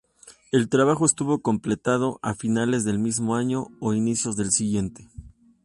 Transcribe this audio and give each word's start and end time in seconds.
El 0.51 0.67
trabajo 0.67 1.05
estuvo 1.05 1.43
completado 1.43 2.17
a 2.23 2.33
finales 2.33 2.85
del 2.85 2.97
mismo 2.97 3.35
año 3.35 3.67
o 3.79 3.93
inicios 3.93 4.35
del 4.35 4.49
siguiente. 4.49 5.07